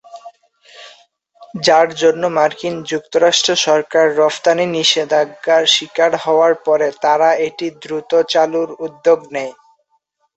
[1.61, 9.19] যার জন্য মার্কিন যুক্তরাষ্ট্র সরকার রফতানি নিষেধাজ্ঞার শিকার হওয়ার পরে তারা এটি দ্রুত চালুর উদ্যোগ
[9.33, 9.53] নেয়।